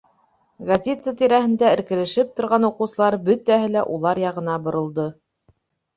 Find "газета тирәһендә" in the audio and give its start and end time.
0.69-1.67